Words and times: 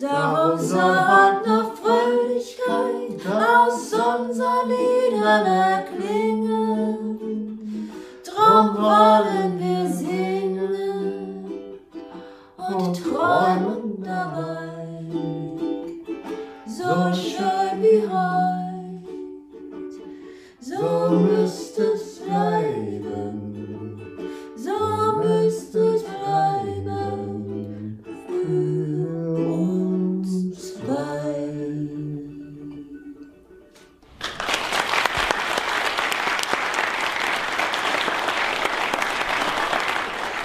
Daraus 0.00 0.70
soll 0.70 0.94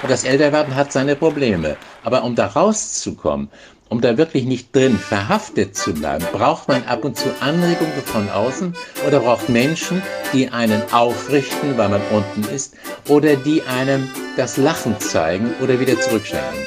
Und 0.01 0.11
das 0.11 0.23
Älterwerden 0.23 0.75
hat 0.75 0.91
seine 0.91 1.15
Probleme. 1.15 1.77
Aber 2.03 2.23
um 2.23 2.35
da 2.35 2.47
rauszukommen, 2.47 3.49
um 3.89 4.01
da 4.01 4.17
wirklich 4.17 4.45
nicht 4.45 4.75
drin 4.75 4.97
verhaftet 4.97 5.75
zu 5.75 5.93
bleiben, 5.93 6.25
braucht 6.31 6.67
man 6.67 6.83
ab 6.85 7.05
und 7.05 7.17
zu 7.17 7.29
Anregungen 7.39 8.01
von 8.03 8.29
außen 8.29 8.75
oder 9.07 9.19
braucht 9.19 9.47
Menschen, 9.49 10.01
die 10.33 10.49
einen 10.49 10.81
aufrichten, 10.91 11.77
weil 11.77 11.89
man 11.89 12.01
unten 12.11 12.43
ist, 12.53 12.75
oder 13.07 13.35
die 13.35 13.61
einem 13.63 14.09
das 14.37 14.57
Lachen 14.57 14.99
zeigen 14.99 15.53
oder 15.61 15.79
wieder 15.79 15.99
zurückschenken. 15.99 16.65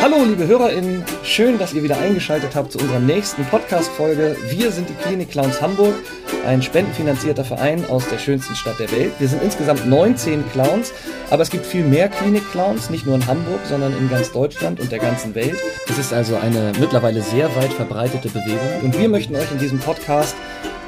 Hallo, 0.00 0.24
liebe 0.24 0.46
HörerInnen, 0.46 1.04
schön, 1.24 1.58
dass 1.58 1.74
ihr 1.74 1.82
wieder 1.82 1.98
eingeschaltet 1.98 2.54
habt 2.54 2.70
zu 2.70 2.78
unserer 2.78 3.00
nächsten 3.00 3.44
Podcast-Folge. 3.46 4.36
Wir 4.48 4.70
sind 4.70 4.88
die 4.88 4.94
Klinik 4.94 5.32
Clowns 5.32 5.60
Hamburg, 5.60 5.94
ein 6.46 6.62
spendenfinanzierter 6.62 7.44
Verein 7.44 7.84
aus 7.88 8.08
der 8.08 8.18
schönsten 8.18 8.54
Stadt 8.54 8.78
der 8.78 8.90
Welt. 8.92 9.12
Wir 9.18 9.28
sind 9.28 9.42
insgesamt 9.42 9.86
19 9.86 10.48
Clowns, 10.50 10.92
aber 11.30 11.42
es 11.42 11.50
gibt 11.50 11.66
viel 11.66 11.84
mehr 11.84 12.08
Klinik-Clowns, 12.08 12.90
nicht 12.90 13.06
nur 13.06 13.14
in 13.14 13.26
Hamburg, 13.26 13.60
sondern 13.64 13.96
in 13.96 14.08
ganz 14.08 14.32
Deutschland 14.32 14.80
und 14.80 14.90
der 14.92 14.98
ganzen 14.98 15.34
Welt. 15.34 15.58
Es 15.88 15.98
ist 15.98 16.12
also 16.12 16.36
eine 16.36 16.72
mittlerweile 16.78 17.22
sehr 17.22 17.54
weit 17.56 17.72
verbreitete 17.72 18.28
Bewegung 18.28 18.80
und 18.82 18.98
wir 18.98 19.08
möchten 19.08 19.36
euch 19.36 19.50
in 19.52 19.58
diesem 19.58 19.78
Podcast 19.78 20.36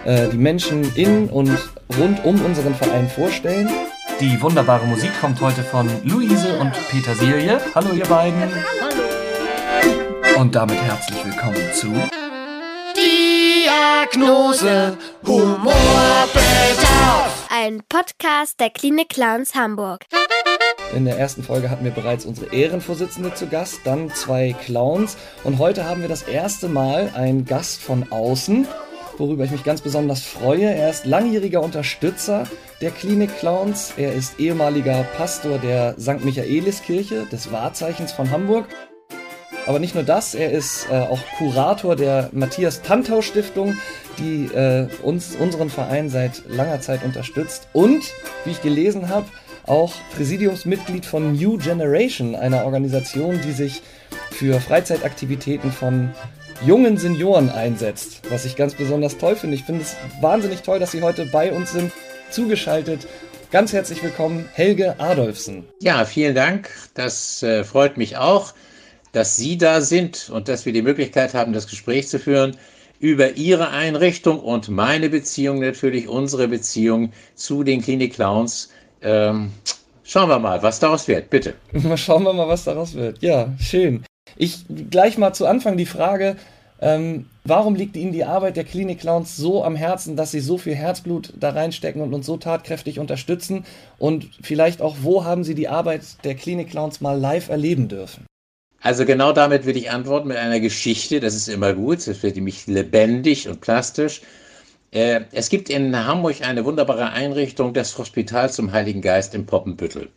äh, 0.04 0.28
die 0.28 0.38
Menschen 0.38 0.94
in 0.94 1.28
und 1.28 1.56
rund 1.98 2.24
um 2.24 2.42
unseren 2.44 2.74
Verein 2.74 3.08
vorstellen. 3.08 3.68
Die 4.20 4.40
wunderbare 4.42 4.86
Musik 4.86 5.10
kommt 5.20 5.40
heute 5.40 5.62
von 5.62 5.88
Luise 6.04 6.58
und 6.58 6.72
Petersilie. 6.90 7.60
Hallo 7.74 7.92
ihr 7.94 8.04
beiden. 8.04 8.42
Und 10.38 10.54
damit 10.54 10.76
herzlich 10.82 11.24
willkommen 11.24 11.56
zu 11.74 12.19
Diagnose 13.70 14.98
Humorbedarf. 15.24 16.28
Ein 17.50 17.82
Podcast 17.88 18.58
der 18.58 18.70
Klinik 18.70 19.10
Clowns 19.10 19.54
Hamburg. 19.54 20.06
In 20.96 21.04
der 21.04 21.16
ersten 21.16 21.44
Folge 21.44 21.70
hatten 21.70 21.84
wir 21.84 21.92
bereits 21.92 22.24
unsere 22.24 22.52
Ehrenvorsitzende 22.52 23.32
zu 23.32 23.46
Gast, 23.46 23.82
dann 23.84 24.10
zwei 24.10 24.56
Clowns 24.64 25.16
und 25.44 25.58
heute 25.58 25.84
haben 25.84 26.00
wir 26.00 26.08
das 26.08 26.22
erste 26.22 26.66
Mal 26.66 27.12
einen 27.14 27.44
Gast 27.44 27.80
von 27.80 28.10
außen, 28.10 28.66
worüber 29.18 29.44
ich 29.44 29.52
mich 29.52 29.62
ganz 29.62 29.82
besonders 29.82 30.24
freue. 30.24 30.64
Er 30.64 30.90
ist 30.90 31.06
langjähriger 31.06 31.62
Unterstützer 31.62 32.48
der 32.80 32.90
Klinik 32.90 33.38
Clowns. 33.38 33.94
Er 33.96 34.12
ist 34.14 34.40
ehemaliger 34.40 35.04
Pastor 35.16 35.58
der 35.58 35.94
St. 35.96 36.24
Michaeliskirche 36.24 37.26
des 37.26 37.52
Wahrzeichens 37.52 38.10
von 38.10 38.32
Hamburg. 38.32 38.66
Aber 39.70 39.78
nicht 39.78 39.94
nur 39.94 40.02
das, 40.02 40.34
er 40.34 40.50
ist 40.50 40.88
äh, 40.90 40.94
auch 40.94 41.20
Kurator 41.38 41.94
der 41.94 42.28
Matthias 42.32 42.82
Tantau 42.82 43.22
Stiftung, 43.22 43.78
die 44.18 44.46
äh, 44.46 44.88
uns, 45.04 45.36
unseren 45.36 45.70
Verein 45.70 46.10
seit 46.10 46.42
langer 46.48 46.80
Zeit 46.80 47.04
unterstützt. 47.04 47.68
Und, 47.72 48.02
wie 48.44 48.50
ich 48.50 48.62
gelesen 48.62 49.08
habe, 49.08 49.26
auch 49.68 49.92
Präsidiumsmitglied 50.16 51.06
von 51.06 51.34
New 51.34 51.56
Generation, 51.56 52.34
einer 52.34 52.64
Organisation, 52.64 53.40
die 53.46 53.52
sich 53.52 53.80
für 54.32 54.58
Freizeitaktivitäten 54.58 55.70
von 55.70 56.10
jungen 56.66 56.96
Senioren 56.98 57.48
einsetzt, 57.48 58.22
was 58.28 58.46
ich 58.46 58.56
ganz 58.56 58.74
besonders 58.74 59.18
toll 59.18 59.36
finde. 59.36 59.54
Ich 59.54 59.62
finde 59.62 59.82
es 59.82 59.94
wahnsinnig 60.20 60.62
toll, 60.62 60.80
dass 60.80 60.90
Sie 60.90 61.02
heute 61.02 61.26
bei 61.26 61.52
uns 61.52 61.70
sind, 61.70 61.92
zugeschaltet. 62.30 63.06
Ganz 63.52 63.72
herzlich 63.72 64.02
willkommen, 64.02 64.48
Helge 64.52 64.98
Adolfsen. 64.98 65.68
Ja, 65.80 66.04
vielen 66.06 66.34
Dank. 66.34 66.70
Das 66.94 67.44
äh, 67.44 67.62
freut 67.62 67.98
mich 67.98 68.16
auch, 68.16 68.52
dass 69.12 69.36
Sie 69.36 69.58
da 69.58 69.80
sind 69.80 70.30
und 70.30 70.48
dass 70.48 70.66
wir 70.66 70.72
die 70.72 70.82
Möglichkeit 70.82 71.34
haben, 71.34 71.52
das 71.52 71.66
Gespräch 71.66 72.08
zu 72.08 72.18
führen 72.18 72.56
über 73.00 73.36
Ihre 73.36 73.70
Einrichtung 73.70 74.40
und 74.40 74.68
meine 74.68 75.08
Beziehung 75.08 75.60
natürlich, 75.60 76.08
unsere 76.08 76.48
Beziehung 76.48 77.12
zu 77.34 77.64
den 77.64 77.80
Klinik 77.80 78.14
Clowns. 78.14 78.70
Ähm, 79.02 79.52
schauen 80.04 80.28
wir 80.28 80.38
mal, 80.38 80.62
was 80.62 80.78
daraus 80.78 81.08
wird, 81.08 81.30
bitte. 81.30 81.54
Schauen 81.96 82.24
wir 82.24 82.34
mal, 82.34 82.46
was 82.46 82.64
daraus 82.64 82.94
wird. 82.94 83.22
Ja, 83.22 83.54
schön. 83.58 84.04
Ich 84.36 84.64
gleich 84.90 85.16
mal 85.18 85.32
zu 85.32 85.46
Anfang 85.46 85.78
die 85.78 85.86
Frage, 85.86 86.36
ähm, 86.82 87.26
warum 87.44 87.74
liegt 87.74 87.96
Ihnen 87.96 88.12
die 88.12 88.24
Arbeit 88.24 88.56
der 88.56 88.64
Klinik 88.64 89.00
Clowns 89.00 89.36
so 89.36 89.64
am 89.64 89.76
Herzen, 89.76 90.16
dass 90.16 90.30
Sie 90.30 90.40
so 90.40 90.58
viel 90.58 90.74
Herzblut 90.74 91.32
da 91.38 91.50
reinstecken 91.50 92.00
und 92.02 92.14
uns 92.14 92.26
so 92.26 92.36
tatkräftig 92.36 92.98
unterstützen? 92.98 93.64
Und 93.98 94.28
vielleicht 94.42 94.82
auch, 94.82 94.96
wo 95.02 95.24
haben 95.24 95.44
Sie 95.44 95.54
die 95.54 95.68
Arbeit 95.68 96.02
der 96.24 96.34
Klinik 96.34 96.70
Clowns 96.70 97.00
mal 97.00 97.18
live 97.18 97.48
erleben 97.48 97.88
dürfen? 97.88 98.26
Also 98.80 99.04
genau 99.04 99.32
damit 99.32 99.66
will 99.66 99.76
ich 99.76 99.90
antworten 99.90 100.28
mit 100.28 100.38
einer 100.38 100.60
Geschichte. 100.60 101.20
Das 101.20 101.34
ist 101.34 101.48
immer 101.48 101.74
gut. 101.74 102.06
Das 102.06 102.22
wird 102.22 102.36
nämlich 102.36 102.66
lebendig 102.66 103.48
und 103.48 103.60
plastisch. 103.60 104.22
Äh, 104.90 105.22
es 105.32 105.48
gibt 105.50 105.70
in 105.70 105.94
Hamburg 105.94 106.42
eine 106.42 106.64
wunderbare 106.64 107.10
Einrichtung, 107.10 107.74
das 107.74 107.96
Hospital 107.96 108.50
zum 108.50 108.72
Heiligen 108.72 109.02
Geist 109.02 109.34
in 109.34 109.46
Poppenbüttel. 109.46 110.08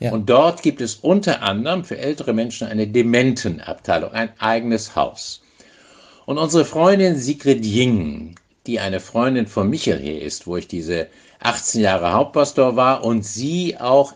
Ja. 0.00 0.12
Und 0.12 0.30
dort 0.30 0.62
gibt 0.62 0.80
es 0.80 0.96
unter 0.96 1.42
anderem 1.42 1.84
für 1.84 1.98
ältere 1.98 2.32
Menschen 2.32 2.68
eine 2.68 2.86
Dementenabteilung, 2.86 4.12
ein 4.12 4.30
eigenes 4.38 4.94
Haus. 4.94 5.42
Und 6.24 6.38
unsere 6.38 6.64
Freundin 6.64 7.16
Sigrid 7.16 7.64
Jing, 7.64 8.36
die 8.66 8.80
eine 8.80 9.00
Freundin 9.00 9.46
von 9.46 9.68
Michael 9.68 9.98
hier 9.98 10.22
ist, 10.22 10.46
wo 10.46 10.56
ich 10.56 10.68
diese 10.68 11.08
18 11.40 11.80
Jahre 11.80 12.12
Hauptpastor 12.12 12.76
war 12.76 13.04
und 13.04 13.24
sie 13.24 13.76
auch 13.78 14.14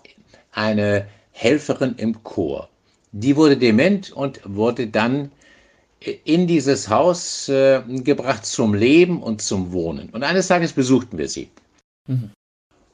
eine 0.52 1.06
Helferin 1.30 1.94
im 1.96 2.22
Chor. 2.22 2.68
Die 3.12 3.36
wurde 3.36 3.56
dement 3.56 4.10
und 4.10 4.40
wurde 4.44 4.86
dann 4.86 5.30
in 6.24 6.46
dieses 6.46 6.88
Haus 6.88 7.48
äh, 7.48 7.82
gebracht 7.86 8.44
zum 8.44 8.74
Leben 8.74 9.22
und 9.22 9.42
zum 9.42 9.72
Wohnen. 9.72 10.08
Und 10.10 10.24
eines 10.24 10.48
Tages 10.48 10.72
besuchten 10.72 11.18
wir 11.18 11.28
sie. 11.28 11.48
Mhm. 12.08 12.30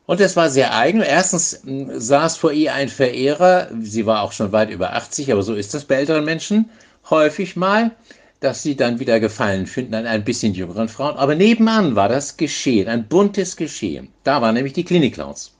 Und 0.06 0.20
es 0.20 0.36
war 0.36 0.50
sehr 0.50 0.74
eigen. 0.74 1.00
Erstens 1.00 1.60
mh, 1.64 2.00
saß 2.00 2.36
vor 2.36 2.52
ihr 2.52 2.74
ein 2.74 2.88
Verehrer. 2.88 3.68
Sie 3.80 4.06
war 4.06 4.22
auch 4.22 4.32
schon 4.32 4.52
weit 4.52 4.70
über 4.70 4.94
80, 4.94 5.32
aber 5.32 5.42
so 5.42 5.54
ist 5.54 5.74
das 5.74 5.84
bei 5.84 5.96
älteren 5.96 6.24
Menschen 6.24 6.70
häufig 7.10 7.56
mal, 7.56 7.92
dass 8.40 8.62
sie 8.62 8.76
dann 8.76 9.00
wieder 9.00 9.20
Gefallen 9.20 9.66
finden 9.66 9.94
an 9.94 10.06
ein 10.06 10.24
bisschen 10.24 10.54
jüngeren 10.54 10.88
Frauen. 10.88 11.16
Aber 11.16 11.34
nebenan 11.34 11.94
war 11.94 12.08
das 12.08 12.36
Geschehen, 12.36 12.88
ein 12.88 13.06
buntes 13.08 13.56
Geschehen. 13.56 14.08
Da 14.24 14.40
waren 14.40 14.54
nämlich 14.54 14.72
die 14.72 14.84
Klinikclowns. 14.84 15.52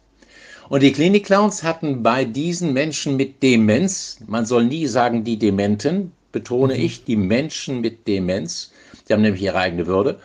Und 0.69 0.83
die 0.83 0.93
Klinikclowns 0.93 1.63
hatten 1.63 2.03
bei 2.03 2.27
diesen 2.27 2.75
Menschen 2.75 3.17
mit 3.17 3.43
Demenz, 3.43 4.19
man 4.27 4.45
soll 4.45 4.65
nie 4.65 4.87
sagen 4.87 5.25
die 5.25 5.39
Dementen, 5.39 6.13
betone 6.31 6.77
ich, 6.77 7.05
die 7.05 7.17
Menschen 7.17 7.81
mit 7.81 8.07
Demenz, 8.07 8.71
die 9.09 9.15
haben 9.15 9.23
nämlich 9.23 9.43
ihre 9.43 9.57
eigene 9.57 9.87
Würde. 9.87 10.21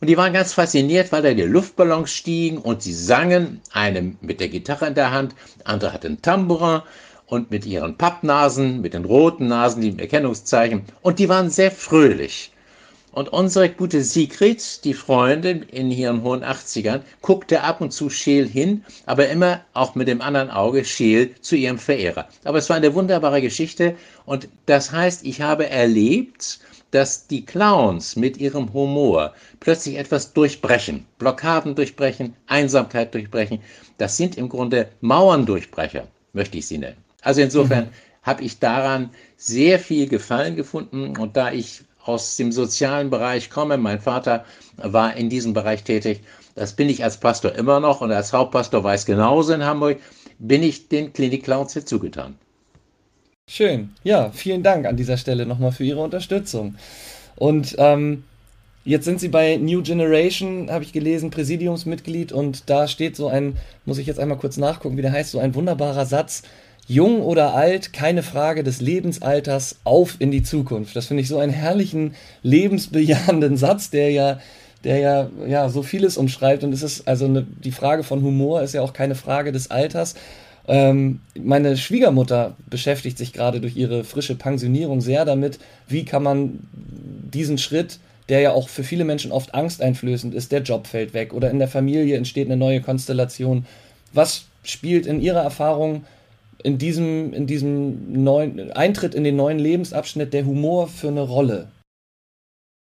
Und 0.00 0.08
die 0.08 0.16
waren 0.16 0.32
ganz 0.32 0.54
fasziniert, 0.54 1.12
weil 1.12 1.22
da 1.22 1.32
die 1.32 1.42
Luftballons 1.42 2.10
stiegen 2.10 2.58
und 2.58 2.82
sie 2.82 2.94
sangen, 2.94 3.60
eine 3.70 4.16
mit 4.20 4.40
der 4.40 4.48
Gitarre 4.48 4.88
in 4.88 4.94
der 4.94 5.12
Hand, 5.12 5.36
der 5.60 5.68
andere 5.68 5.92
hatte 5.92 6.08
einen 6.08 6.20
Tambourin 6.20 6.82
und 7.26 7.52
mit 7.52 7.64
ihren 7.64 7.96
Pappnasen, 7.96 8.80
mit 8.80 8.94
den 8.94 9.04
roten 9.04 9.46
Nasen, 9.46 9.82
die 9.82 9.96
Erkennungszeichen. 9.96 10.82
Und 11.00 11.20
die 11.20 11.28
waren 11.28 11.48
sehr 11.48 11.70
fröhlich. 11.70 12.50
Und 13.12 13.28
unsere 13.30 13.68
gute 13.68 14.04
Sigrid, 14.04 14.84
die 14.84 14.94
Freundin 14.94 15.62
in 15.62 15.90
ihren 15.90 16.22
hohen 16.22 16.44
80ern, 16.44 17.00
guckte 17.22 17.62
ab 17.62 17.80
und 17.80 17.92
zu 17.92 18.08
scheel 18.08 18.48
hin, 18.48 18.84
aber 19.04 19.28
immer 19.28 19.62
auch 19.72 19.96
mit 19.96 20.06
dem 20.06 20.20
anderen 20.20 20.50
Auge 20.50 20.84
scheel 20.84 21.34
zu 21.40 21.56
ihrem 21.56 21.78
Verehrer. 21.78 22.28
Aber 22.44 22.58
es 22.58 22.68
war 22.68 22.76
eine 22.76 22.94
wunderbare 22.94 23.42
Geschichte 23.42 23.96
und 24.26 24.48
das 24.66 24.92
heißt, 24.92 25.24
ich 25.24 25.40
habe 25.40 25.68
erlebt, 25.68 26.60
dass 26.92 27.26
die 27.26 27.44
Clowns 27.44 28.16
mit 28.16 28.36
ihrem 28.36 28.72
Humor 28.72 29.34
plötzlich 29.58 29.96
etwas 29.96 30.32
durchbrechen, 30.32 31.06
Blockaden 31.18 31.74
durchbrechen, 31.74 32.34
Einsamkeit 32.46 33.14
durchbrechen. 33.14 33.60
Das 33.98 34.16
sind 34.16 34.36
im 34.36 34.48
Grunde 34.48 34.88
Mauerndurchbrecher, 35.00 36.06
möchte 36.32 36.58
ich 36.58 36.66
sie 36.66 36.78
nennen. 36.78 36.96
Also 37.22 37.40
insofern 37.40 37.86
mhm. 37.86 37.90
habe 38.22 38.42
ich 38.44 38.58
daran 38.58 39.10
sehr 39.36 39.78
viel 39.78 40.08
Gefallen 40.08 40.56
gefunden 40.56 41.16
und 41.16 41.36
da 41.36 41.52
ich 41.52 41.82
aus 42.04 42.36
dem 42.36 42.52
sozialen 42.52 43.10
Bereich 43.10 43.50
komme. 43.50 43.76
Mein 43.76 44.00
Vater 44.00 44.44
war 44.76 45.16
in 45.16 45.28
diesem 45.28 45.52
Bereich 45.52 45.84
tätig. 45.84 46.20
Das 46.54 46.72
bin 46.74 46.88
ich 46.88 47.04
als 47.04 47.18
Pastor 47.18 47.54
immer 47.54 47.80
noch 47.80 48.00
und 48.00 48.12
als 48.12 48.32
Hauptpastor 48.32 48.82
weiß 48.82 49.06
genauso 49.06 49.52
in 49.52 49.64
Hamburg, 49.64 49.98
bin 50.38 50.62
ich 50.62 50.88
den 50.88 51.12
Klinik 51.12 51.44
Clowns 51.44 51.74
hier 51.74 51.86
zugetan. 51.86 52.36
Schön. 53.48 53.90
Ja, 54.04 54.30
vielen 54.30 54.62
Dank 54.62 54.86
an 54.86 54.96
dieser 54.96 55.16
Stelle 55.16 55.44
nochmal 55.44 55.72
für 55.72 55.84
Ihre 55.84 56.00
Unterstützung. 56.00 56.76
Und 57.36 57.74
ähm, 57.78 58.24
jetzt 58.84 59.04
sind 59.04 59.20
Sie 59.20 59.28
bei 59.28 59.56
New 59.56 59.82
Generation, 59.82 60.70
habe 60.70 60.84
ich 60.84 60.92
gelesen, 60.92 61.30
Präsidiumsmitglied 61.30 62.32
und 62.32 62.70
da 62.70 62.86
steht 62.86 63.16
so 63.16 63.28
ein, 63.28 63.56
muss 63.84 63.98
ich 63.98 64.06
jetzt 64.06 64.20
einmal 64.20 64.38
kurz 64.38 64.56
nachgucken, 64.56 64.96
wie 64.96 65.02
der 65.02 65.12
heißt, 65.12 65.32
so 65.32 65.38
ein 65.38 65.54
wunderbarer 65.54 66.06
Satz. 66.06 66.42
Jung 66.90 67.22
oder 67.22 67.54
alt, 67.54 67.92
keine 67.92 68.24
Frage 68.24 68.64
des 68.64 68.80
Lebensalters, 68.80 69.76
auf 69.84 70.16
in 70.18 70.32
die 70.32 70.42
Zukunft. 70.42 70.96
Das 70.96 71.06
finde 71.06 71.22
ich 71.22 71.28
so 71.28 71.38
einen 71.38 71.52
herrlichen, 71.52 72.16
lebensbejahenden 72.42 73.56
Satz, 73.56 73.90
der 73.90 74.10
ja, 74.10 74.40
der 74.82 74.98
ja, 74.98 75.30
ja 75.46 75.68
so 75.68 75.84
vieles 75.84 76.16
umschreibt. 76.16 76.64
Und 76.64 76.72
es 76.72 76.82
ist 76.82 77.06
also 77.06 77.26
eine, 77.26 77.46
die 77.62 77.70
Frage 77.70 78.02
von 78.02 78.22
Humor 78.22 78.62
ist 78.62 78.74
ja 78.74 78.82
auch 78.82 78.92
keine 78.92 79.14
Frage 79.14 79.52
des 79.52 79.70
Alters. 79.70 80.16
Ähm, 80.66 81.20
meine 81.40 81.76
Schwiegermutter 81.76 82.56
beschäftigt 82.68 83.18
sich 83.18 83.32
gerade 83.32 83.60
durch 83.60 83.76
ihre 83.76 84.02
frische 84.02 84.34
Pensionierung 84.34 85.00
sehr 85.00 85.24
damit, 85.24 85.60
wie 85.86 86.04
kann 86.04 86.24
man 86.24 86.58
diesen 86.72 87.58
Schritt, 87.58 88.00
der 88.28 88.40
ja 88.40 88.50
auch 88.50 88.68
für 88.68 88.82
viele 88.82 89.04
Menschen 89.04 89.30
oft 89.30 89.54
angsteinflößend 89.54 90.34
ist, 90.34 90.50
der 90.50 90.62
Job 90.62 90.88
fällt 90.88 91.14
weg 91.14 91.34
oder 91.34 91.52
in 91.52 91.60
der 91.60 91.68
Familie 91.68 92.16
entsteht 92.16 92.48
eine 92.48 92.56
neue 92.56 92.80
Konstellation. 92.80 93.64
Was 94.12 94.46
spielt 94.64 95.06
in 95.06 95.20
Ihrer 95.20 95.42
Erfahrung 95.42 96.04
in 96.62 96.78
diesem, 96.78 97.32
in 97.32 97.46
diesem 97.46 98.22
neuen 98.22 98.72
Eintritt 98.72 99.14
in 99.14 99.24
den 99.24 99.36
neuen 99.36 99.58
Lebensabschnitt 99.58 100.32
der 100.32 100.46
Humor 100.46 100.88
für 100.88 101.08
eine 101.08 101.22
Rolle? 101.22 101.70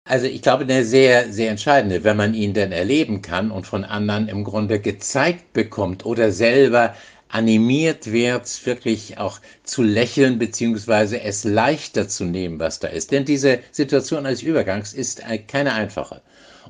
Also 0.09 0.26
ich 0.26 0.41
glaube, 0.41 0.65
eine 0.65 0.85
sehr, 0.85 1.31
sehr 1.32 1.50
entscheidende, 1.50 2.03
wenn 2.03 2.17
man 2.17 2.32
ihn 2.32 2.55
denn 2.55 2.73
erleben 2.73 3.20
kann 3.20 3.50
und 3.50 3.67
von 3.67 3.85
anderen 3.85 4.29
im 4.29 4.43
Grunde 4.43 4.81
gezeigt 4.81 5.53
bekommt 5.53 6.06
oder 6.06 6.32
selber 6.32 6.94
animiert 7.29 8.11
wird, 8.11 8.65
wirklich 8.65 9.19
auch 9.19 9.41
zu 9.65 9.82
lächeln, 9.82 10.38
beziehungsweise 10.38 11.20
es 11.20 11.44
leichter 11.44 12.09
zu 12.09 12.25
nehmen, 12.25 12.59
was 12.59 12.81
da 12.81 12.88
ist. 12.88 13.12
Denn 13.12 13.26
diese 13.26 13.59
Situation 13.70 14.25
eines 14.25 14.43
Übergangs 14.43 14.94
ist 14.94 15.23
keine 15.47 15.75
einfache. 15.75 16.23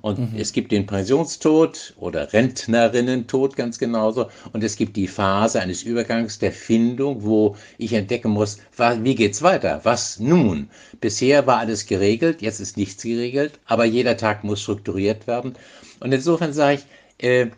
Und 0.02 0.18
mhm. 0.18 0.38
es 0.38 0.52
gibt 0.52 0.72
den 0.72 0.86
Pensionstod 0.86 1.94
oder 1.98 2.32
Rentnerinnentod 2.32 3.56
ganz 3.56 3.78
genauso. 3.78 4.28
Und 4.52 4.64
es 4.64 4.76
gibt 4.76 4.96
die 4.96 5.08
Phase 5.08 5.60
eines 5.60 5.82
Übergangs 5.82 6.38
der 6.38 6.52
Findung, 6.52 7.24
wo 7.24 7.56
ich 7.78 7.92
entdecken 7.92 8.30
muss, 8.30 8.58
wie 9.00 9.14
geht's 9.14 9.42
weiter? 9.42 9.80
Was 9.84 10.18
nun? 10.18 10.70
Bisher 11.00 11.46
war 11.46 11.58
alles 11.58 11.86
geregelt, 11.86 12.42
jetzt 12.42 12.60
ist 12.60 12.76
nichts 12.76 13.02
geregelt, 13.02 13.58
aber 13.66 13.84
jeder 13.84 14.16
Tag 14.16 14.44
muss 14.44 14.62
strukturiert 14.62 15.26
werden. 15.26 15.54
Und 16.00 16.12
insofern 16.12 16.52
sage 16.52 16.80
ich, 17.18 17.24
äh, 17.26 17.50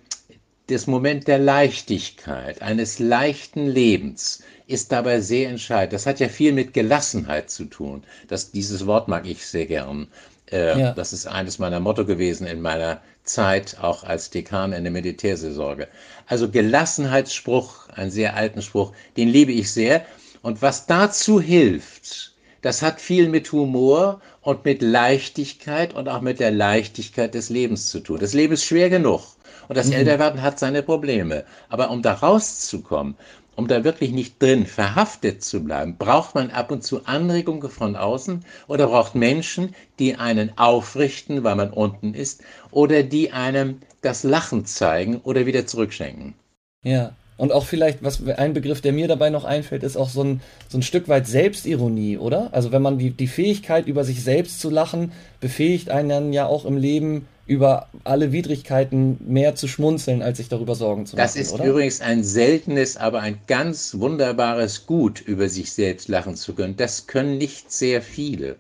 das 0.71 0.87
Moment 0.87 1.27
der 1.27 1.39
Leichtigkeit, 1.39 2.63
eines 2.63 3.01
leichten 3.01 3.67
Lebens 3.67 4.43
ist 4.69 4.93
dabei 4.93 5.21
sehr 5.21 5.51
entscheidend. 5.51 5.93
Das 5.93 6.07
hat 6.07 6.21
ja 6.21 6.29
viel 6.29 6.53
mit 6.53 6.73
Gelassenheit 6.73 7.51
zu 7.51 7.65
tun. 7.65 8.05
Das, 8.29 8.53
dieses 8.53 8.87
Wort 8.87 9.09
mag 9.09 9.27
ich 9.27 9.45
sehr 9.45 9.67
gern. 9.67 10.07
Äh, 10.52 10.79
ja. 10.79 10.93
Das 10.93 11.12
ist 11.12 11.26
eines 11.26 11.58
meiner 11.58 11.81
Motto 11.81 12.05
gewesen 12.05 12.47
in 12.47 12.61
meiner 12.61 13.00
Zeit, 13.25 13.76
auch 13.81 14.05
als 14.05 14.31
Dekan 14.31 14.73
in 14.73 14.85
der 14.85 14.93
Militärseelsorge. 14.93 15.88
Also 16.26 16.49
Gelassenheitsspruch, 16.50 17.88
einen 17.91 18.11
sehr 18.11 18.35
alten 18.37 18.62
Spruch, 18.62 18.93
den 19.17 19.29
liebe 19.29 19.52
ich 19.52 19.73
sehr. 19.73 20.05
Und 20.43 20.62
was 20.62 20.87
dazu 20.87 21.41
hilft, 21.41 22.32
das 22.62 22.82
hat 22.82 23.00
viel 23.00 23.29
mit 23.29 23.52
Humor 23.52 24.20
und 24.43 24.64
mit 24.64 24.82
Leichtigkeit 24.82 25.94
und 25.94 26.08
auch 26.08 26.20
mit 26.20 26.41
der 26.41 26.50
Leichtigkeit 26.50 27.35
des 27.35 27.49
Lebens 27.50 27.88
zu 27.88 28.00
tun. 28.00 28.19
Das 28.19 28.35
Leben 28.35 28.55
ist 28.55 28.64
schwer 28.64 28.91
genug. 28.91 29.23
Und 29.69 29.76
das 29.76 29.87
mhm. 29.87 29.94
Älterwerden 29.94 30.43
hat 30.43 30.58
seine 30.58 30.82
Probleme. 30.82 31.44
Aber 31.69 31.91
um 31.91 32.03
da 32.03 32.14
rauszukommen, 32.14 33.14
um 33.56 33.69
da 33.69 33.85
wirklich 33.85 34.12
nicht 34.12 34.41
drin 34.43 34.67
verhaftet 34.67 35.43
zu 35.44 35.62
bleiben, 35.62 35.97
braucht 35.99 36.35
man 36.35 36.50
ab 36.50 36.70
und 36.70 36.82
zu 36.82 37.05
Anregungen 37.06 37.69
von 37.70 37.97
außen 37.97 38.44
oder 38.69 38.87
braucht 38.87 39.14
Menschen, 39.14 39.75
die 39.99 40.17
einen 40.17 40.56
aufrichten, 40.56 41.44
weil 41.44 41.56
man 41.56 41.70
unten 41.70 42.14
ist, 42.14 42.43
oder 42.70 43.02
die 43.02 43.32
einem 43.32 43.81
das 44.02 44.25
Lachen 44.25 44.64
zeigen 44.64 45.20
oder 45.25 45.47
wieder 45.47 45.67
zurückschenken. 45.67 46.35
Ja. 46.82 47.12
Und 47.37 47.52
auch 47.52 47.64
vielleicht, 47.64 48.02
was 48.02 48.23
ein 48.29 48.52
Begriff, 48.52 48.82
der 48.82 48.93
mir 48.93 49.08
dabei 49.08 49.31
noch 49.31 49.44
einfällt, 49.44 49.82
ist 49.82 49.96
auch 49.96 50.11
so 50.11 50.23
ein, 50.23 50.43
so 50.69 50.76
ein 50.76 50.82
Stück 50.82 51.08
weit 51.08 51.26
Selbstironie, 51.26 52.19
oder? 52.19 52.50
Also 52.53 52.70
wenn 52.70 52.82
man 52.82 52.99
die, 52.99 53.12
die 53.12 53.29
Fähigkeit, 53.29 53.87
über 53.87 54.05
sich 54.05 54.23
selbst 54.23 54.61
zu 54.61 54.69
lachen, 54.69 55.12
befähigt 55.41 55.88
einen 55.88 56.11
dann 56.11 56.32
ja 56.35 56.44
auch 56.44 56.67
im 56.67 56.76
Leben 56.76 57.26
über 57.47 57.89
alle 58.05 58.33
Widrigkeiten 58.33 59.19
mehr 59.27 59.55
zu 59.55 59.67
schmunzeln, 59.67 60.23
als 60.23 60.39
sich 60.39 60.49
darüber 60.49 60.75
Sorgen 60.75 61.07
zu 61.07 61.17
machen. 61.17 61.25
Das 61.25 61.37
ist 61.37 61.53
oder? 61.53 61.65
übrigens 61.65 62.01
ein 62.01 62.23
seltenes, 62.23 62.97
aber 62.97 63.21
ein 63.21 63.41
ganz 63.47 63.99
wunderbares 63.99 64.87
Gut, 64.87 65.21
über 65.21 65.49
sich 65.49 65.73
selbst 65.73 66.09
lachen 66.09 66.37
zu 66.37 66.55
können. 66.55 66.77
Das 66.77 67.07
können 67.07 67.39
nicht 67.39 67.73
sehr 67.73 68.03
viele. 68.03 68.57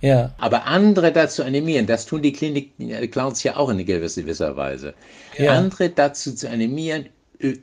Ja. 0.00 0.32
Aber 0.38 0.66
andere 0.66 1.12
dazu 1.12 1.42
animieren, 1.42 1.86
das 1.86 2.06
tun 2.06 2.22
die 2.22 2.32
Klinik-Clowns 2.32 3.42
ja 3.42 3.56
auch 3.56 3.68
in 3.70 3.84
gewisser 3.84 4.56
Weise. 4.56 4.94
Ja. 5.36 5.52
Andere 5.54 5.90
dazu 5.90 6.34
zu 6.34 6.48
animieren, 6.48 7.06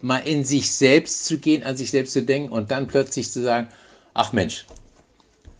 mal 0.01 0.19
in 0.19 0.43
sich 0.43 0.71
selbst 0.71 1.25
zu 1.25 1.37
gehen, 1.37 1.63
an 1.63 1.77
sich 1.77 1.91
selbst 1.91 2.13
zu 2.13 2.21
denken 2.23 2.51
und 2.51 2.71
dann 2.71 2.87
plötzlich 2.87 3.31
zu 3.31 3.41
sagen, 3.41 3.67
ach 4.13 4.33
Mensch, 4.33 4.65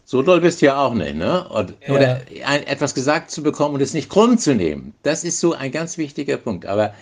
so 0.05 0.21
doll 0.21 0.39
bist 0.39 0.61
du 0.61 0.67
ja 0.67 0.77
auch 0.77 0.93
nicht, 0.93 1.15
ne? 1.15 1.47
Und, 1.49 1.73
ja. 1.85 1.93
Oder 1.93 2.21
ein, 2.45 2.65
etwas 2.67 2.93
gesagt 2.93 3.31
zu 3.31 3.41
bekommen 3.41 3.73
und 3.75 3.81
es 3.81 3.95
nicht 3.95 4.09
krumm 4.09 4.37
zu 4.37 4.53
nehmen. 4.53 4.93
Das 5.01 5.23
ist 5.23 5.39
so 5.39 5.53
ein 5.53 5.71
ganz 5.71 5.97
wichtiger 5.97 6.37
Punkt. 6.37 6.67
Aber 6.67 6.93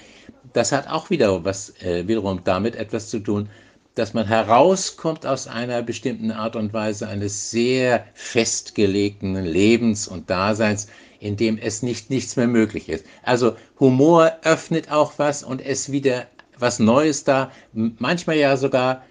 das 0.53 0.71
hat 0.71 0.87
auch 0.87 1.09
wieder 1.09 1.43
was 1.43 1.73
äh, 1.81 2.07
wiederum 2.07 2.41
damit 2.45 2.77
etwas 2.77 3.09
zu 3.09 3.19
tun, 3.19 3.49
dass 3.95 4.13
man 4.13 4.25
herauskommt 4.25 5.25
aus 5.25 5.47
einer 5.47 5.83
bestimmten 5.83 6.31
Art 6.31 6.55
und 6.55 6.73
Weise 6.73 7.07
eines 7.07 7.51
sehr 7.51 8.05
festgelegten 8.13 9.35
Lebens 9.35 10.07
und 10.07 10.29
Daseins, 10.29 10.87
in 11.19 11.35
dem 11.35 11.57
es 11.57 11.83
nicht 11.83 12.09
nichts 12.09 12.37
mehr 12.37 12.47
möglich 12.47 12.87
ist. 12.87 13.05
Also 13.21 13.55
Humor 13.79 14.31
öffnet 14.43 14.91
auch 14.91 15.13
was 15.17 15.43
und 15.43 15.61
es 15.61 15.91
wieder 15.91 16.25
was 16.57 16.79
Neues 16.79 17.25
da, 17.25 17.51
manchmal 17.73 18.37
ja 18.37 18.55
sogar 18.55 19.03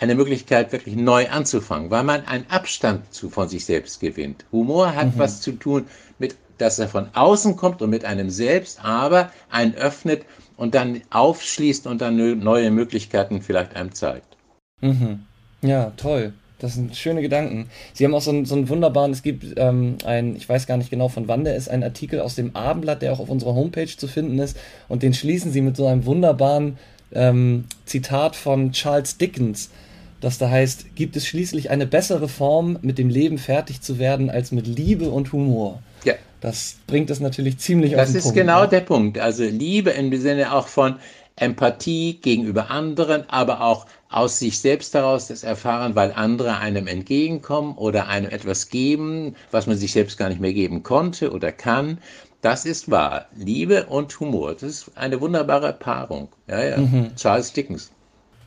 eine 0.00 0.14
Möglichkeit, 0.14 0.72
wirklich 0.72 0.96
neu 0.96 1.28
anzufangen, 1.28 1.90
weil 1.90 2.04
man 2.04 2.26
einen 2.26 2.46
Abstand 2.48 3.12
zu, 3.12 3.30
von 3.30 3.48
sich 3.48 3.64
selbst 3.64 4.00
gewinnt. 4.00 4.44
Humor 4.52 4.94
hat 4.94 5.14
mhm. 5.14 5.18
was 5.18 5.40
zu 5.40 5.52
tun 5.52 5.86
mit, 6.18 6.36
dass 6.58 6.78
er 6.78 6.88
von 6.88 7.08
außen 7.14 7.56
kommt 7.56 7.82
und 7.82 7.90
mit 7.90 8.04
einem 8.04 8.30
selbst, 8.30 8.84
aber 8.84 9.32
einen 9.50 9.74
öffnet 9.74 10.24
und 10.56 10.74
dann 10.74 11.00
aufschließt 11.10 11.86
und 11.86 12.00
dann 12.00 12.38
neue 12.40 12.70
Möglichkeiten 12.70 13.42
vielleicht 13.42 13.76
einem 13.76 13.92
zeigt. 13.92 14.36
Mhm. 14.80 15.24
Ja, 15.62 15.92
toll. 15.96 16.32
Das 16.58 16.74
sind 16.74 16.96
schöne 16.96 17.22
Gedanken. 17.22 17.70
Sie 17.92 18.04
haben 18.04 18.14
auch 18.14 18.22
so 18.22 18.30
einen, 18.30 18.44
so 18.44 18.56
einen 18.56 18.68
wunderbaren, 18.68 19.12
es 19.12 19.22
gibt 19.22 19.44
ähm, 19.56 19.98
ein, 20.04 20.34
ich 20.34 20.48
weiß 20.48 20.66
gar 20.66 20.76
nicht 20.76 20.90
genau 20.90 21.08
von 21.08 21.28
wann 21.28 21.44
der 21.44 21.54
ist, 21.54 21.68
ein 21.68 21.84
Artikel 21.84 22.20
aus 22.20 22.34
dem 22.34 22.56
Abendblatt, 22.56 23.00
der 23.00 23.12
auch 23.12 23.20
auf 23.20 23.30
unserer 23.30 23.54
Homepage 23.54 23.86
zu 23.86 24.08
finden 24.08 24.38
ist. 24.40 24.56
Und 24.88 25.04
den 25.04 25.14
schließen 25.14 25.52
Sie 25.52 25.60
mit 25.60 25.76
so 25.76 25.86
einem 25.86 26.04
wunderbaren 26.04 26.78
ähm, 27.12 27.64
Zitat 27.84 28.34
von 28.34 28.72
Charles 28.72 29.18
Dickens 29.18 29.70
das 30.20 30.38
da 30.38 30.50
heißt, 30.50 30.96
gibt 30.96 31.16
es 31.16 31.26
schließlich 31.26 31.70
eine 31.70 31.86
bessere 31.86 32.28
Form, 32.28 32.78
mit 32.82 32.98
dem 32.98 33.08
Leben 33.08 33.38
fertig 33.38 33.80
zu 33.80 33.98
werden, 33.98 34.30
als 34.30 34.52
mit 34.52 34.66
Liebe 34.66 35.10
und 35.10 35.32
Humor. 35.32 35.82
Ja. 36.04 36.14
Das 36.40 36.76
bringt 36.86 37.10
es 37.10 37.20
natürlich 37.20 37.58
ziemlich 37.58 37.92
das 37.92 38.00
auf 38.00 38.06
den 38.06 38.12
Punkt. 38.12 38.24
Das 38.24 38.30
ist 38.30 38.34
genau 38.34 38.62
ne? 38.62 38.68
der 38.68 38.80
Punkt. 38.80 39.18
Also 39.18 39.44
Liebe 39.44 39.90
im 39.90 40.14
Sinne 40.20 40.52
auch 40.52 40.68
von 40.68 40.96
Empathie 41.36 42.18
gegenüber 42.20 42.70
anderen, 42.70 43.28
aber 43.28 43.60
auch 43.60 43.86
aus 44.10 44.38
sich 44.38 44.58
selbst 44.58 44.94
heraus 44.94 45.28
das 45.28 45.44
erfahren, 45.44 45.94
weil 45.94 46.12
andere 46.12 46.58
einem 46.58 46.86
entgegenkommen 46.86 47.76
oder 47.76 48.08
einem 48.08 48.30
etwas 48.30 48.70
geben, 48.70 49.36
was 49.50 49.66
man 49.66 49.76
sich 49.76 49.92
selbst 49.92 50.18
gar 50.18 50.28
nicht 50.28 50.40
mehr 50.40 50.52
geben 50.52 50.82
konnte 50.82 51.30
oder 51.30 51.52
kann. 51.52 51.98
Das 52.40 52.64
ist 52.64 52.90
wahr. 52.90 53.26
Liebe 53.36 53.86
und 53.86 54.18
Humor. 54.20 54.54
Das 54.54 54.62
ist 54.62 54.90
eine 54.94 55.20
wunderbare 55.20 55.72
Paarung. 55.72 56.28
Ja, 56.46 56.62
ja. 56.62 56.76
Mhm. 56.78 57.14
Charles 57.16 57.52
Dickens. 57.52 57.90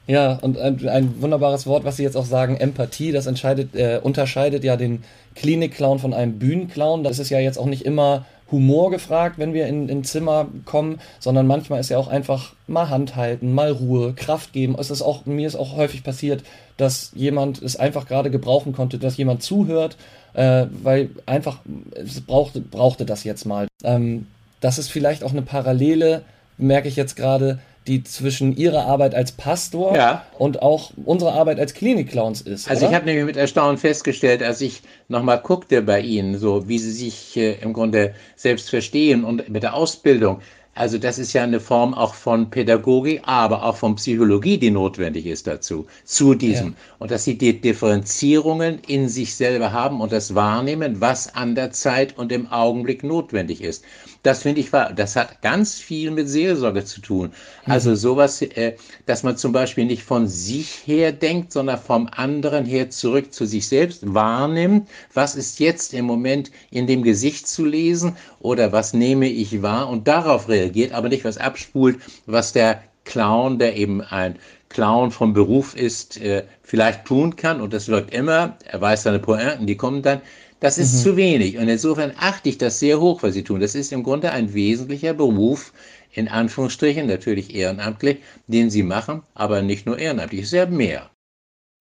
Ja, 0.07 0.33
und 0.41 0.57
ein, 0.57 0.87
ein, 0.89 1.21
wunderbares 1.21 1.67
Wort, 1.67 1.83
was 1.83 1.97
Sie 1.97 2.03
jetzt 2.03 2.17
auch 2.17 2.25
sagen, 2.25 2.57
Empathie, 2.57 3.11
das 3.11 3.27
äh, 3.27 3.99
unterscheidet 4.01 4.63
ja 4.63 4.75
den 4.75 5.03
Klinik-Clown 5.35 5.99
von 5.99 6.13
einem 6.13 6.39
Bühnenclown. 6.39 7.03
Das 7.03 7.19
ist 7.19 7.29
ja 7.29 7.39
jetzt 7.39 7.57
auch 7.57 7.67
nicht 7.67 7.85
immer 7.85 8.25
Humor 8.51 8.91
gefragt, 8.91 9.37
wenn 9.37 9.53
wir 9.53 9.67
in 9.67 9.89
ein 9.89 10.03
Zimmer 10.03 10.47
kommen, 10.65 10.99
sondern 11.19 11.47
manchmal 11.47 11.79
ist 11.79 11.89
ja 11.89 11.97
auch 11.97 12.09
einfach 12.09 12.53
mal 12.67 12.89
Hand 12.89 13.15
halten, 13.15 13.53
mal 13.53 13.71
Ruhe, 13.71 14.13
Kraft 14.13 14.53
geben. 14.53 14.75
Es 14.77 14.91
ist 14.91 15.01
auch, 15.01 15.25
mir 15.25 15.47
ist 15.47 15.55
auch 15.55 15.75
häufig 15.75 16.03
passiert, 16.03 16.43
dass 16.77 17.11
jemand 17.15 17.61
es 17.61 17.77
einfach 17.77 18.07
gerade 18.07 18.29
gebrauchen 18.29 18.73
konnte, 18.73 18.97
dass 18.97 19.17
jemand 19.17 19.41
zuhört, 19.43 19.95
äh, 20.33 20.65
weil 20.83 21.09
einfach 21.25 21.59
es 21.93 22.21
brauchte, 22.21 22.59
brauchte 22.59 23.05
das 23.05 23.23
jetzt 23.23 23.45
mal. 23.45 23.67
Ähm, 23.83 24.27
das 24.59 24.77
ist 24.77 24.91
vielleicht 24.91 25.23
auch 25.23 25.31
eine 25.31 25.41
Parallele, 25.41 26.23
merke 26.57 26.87
ich 26.87 26.95
jetzt 26.95 27.15
gerade, 27.15 27.59
die 27.87 28.03
zwischen 28.03 28.55
ihrer 28.55 28.85
Arbeit 28.85 29.15
als 29.15 29.31
Pastor 29.31 29.95
ja. 29.95 30.25
und 30.37 30.61
auch 30.61 30.91
unsere 31.05 31.33
Arbeit 31.33 31.59
als 31.59 31.73
Klinikclowns 31.73 32.41
ist. 32.41 32.69
Also 32.69 32.81
oder? 32.81 32.91
ich 32.91 32.95
habe 32.95 33.05
nämlich 33.05 33.25
mit 33.25 33.37
Erstaunen 33.37 33.77
festgestellt, 33.77 34.43
als 34.43 34.61
ich 34.61 34.83
nochmal 35.07 35.39
guckte 35.39 35.81
bei 35.81 35.99
Ihnen, 35.99 36.37
so 36.37 36.67
wie 36.67 36.77
Sie 36.77 36.91
sich 36.91 37.35
äh, 37.37 37.53
im 37.61 37.73
Grunde 37.73 38.13
selbst 38.35 38.69
verstehen 38.69 39.23
und 39.23 39.49
mit 39.49 39.63
der 39.63 39.73
Ausbildung. 39.73 40.41
Also 40.73 40.97
das 40.97 41.19
ist 41.19 41.33
ja 41.33 41.43
eine 41.43 41.59
Form 41.59 41.93
auch 41.93 42.13
von 42.13 42.49
Pädagogik, 42.49 43.21
aber 43.25 43.63
auch 43.63 43.75
von 43.75 43.95
Psychologie, 43.95 44.57
die 44.57 44.71
notwendig 44.71 45.25
ist 45.25 45.45
dazu, 45.45 45.85
zu 46.05 46.33
diesem. 46.33 46.67
Ja. 46.67 46.73
Und 46.99 47.11
dass 47.11 47.25
sie 47.25 47.37
die 47.37 47.59
Differenzierungen 47.59 48.79
in 48.87 49.09
sich 49.09 49.35
selber 49.35 49.73
haben 49.73 49.99
und 49.99 50.13
das 50.13 50.33
wahrnehmen, 50.33 51.01
was 51.01 51.35
an 51.35 51.55
der 51.55 51.71
Zeit 51.71 52.17
und 52.17 52.31
im 52.31 52.47
Augenblick 52.47 53.03
notwendig 53.03 53.61
ist. 53.61 53.83
Das 54.23 54.43
finde 54.43 54.61
ich, 54.61 54.69
das 54.69 55.15
hat 55.15 55.41
ganz 55.41 55.75
viel 55.79 56.11
mit 56.11 56.29
Seelsorge 56.29 56.85
zu 56.85 57.01
tun. 57.01 57.31
Also 57.65 57.89
mhm. 57.89 57.95
sowas, 57.95 58.41
äh, 58.41 58.75
dass 59.07 59.23
man 59.23 59.35
zum 59.35 59.51
Beispiel 59.51 59.85
nicht 59.85 60.03
von 60.03 60.27
sich 60.27 60.83
her 60.85 61.11
denkt, 61.11 61.51
sondern 61.51 61.79
vom 61.79 62.07
anderen 62.15 62.65
her 62.65 62.89
zurück 62.91 63.33
zu 63.33 63.45
sich 63.45 63.67
selbst 63.67 64.13
wahrnimmt. 64.13 64.87
Was 65.13 65.35
ist 65.35 65.59
jetzt 65.59 65.93
im 65.93 66.05
Moment 66.05 66.51
in 66.69 66.87
dem 66.87 67.03
Gesicht 67.03 67.47
zu 67.47 67.65
lesen 67.65 68.15
oder 68.39 68.71
was 68.71 68.93
nehme 68.93 69.27
ich 69.27 69.61
wahr 69.63 69.89
und 69.89 70.07
darauf 70.07 70.47
reagiert, 70.47 70.60
aber 70.91 71.09
nicht 71.09 71.25
was 71.25 71.37
abspult, 71.37 71.99
was 72.25 72.53
der 72.53 72.83
Clown, 73.05 73.59
der 73.59 73.75
eben 73.75 74.01
ein 74.01 74.37
Clown 74.69 75.11
vom 75.11 75.33
Beruf 75.33 75.75
ist, 75.75 76.17
äh, 76.21 76.43
vielleicht 76.63 77.05
tun 77.05 77.35
kann 77.35 77.61
und 77.61 77.73
das 77.73 77.87
wirkt 77.87 78.13
immer, 78.13 78.57
er 78.65 78.79
weiß 78.81 79.03
seine 79.03 79.19
Pointen, 79.19 79.67
die 79.67 79.75
kommen 79.75 80.01
dann, 80.01 80.21
das 80.61 80.77
ist 80.77 80.93
mhm. 80.93 80.97
zu 80.99 81.17
wenig. 81.17 81.57
Und 81.57 81.67
insofern 81.67 82.13
achte 82.17 82.47
ich 82.47 82.57
das 82.57 82.79
sehr 82.79 83.01
hoch, 83.01 83.23
was 83.23 83.33
Sie 83.33 83.43
tun. 83.43 83.59
Das 83.59 83.73
ist 83.73 83.91
im 83.91 84.03
Grunde 84.03 84.31
ein 84.31 84.53
wesentlicher 84.53 85.13
Beruf, 85.13 85.73
in 86.13 86.27
Anführungsstrichen, 86.27 87.07
natürlich 87.07 87.55
ehrenamtlich, 87.55 88.19
den 88.47 88.69
Sie 88.69 88.83
machen, 88.83 89.23
aber 89.33 89.61
nicht 89.61 89.85
nur 89.85 89.97
ehrenamtlich, 89.97 90.41
es 90.41 90.47
ist 90.47 90.53
ja 90.53 90.65
mehr. 90.67 91.09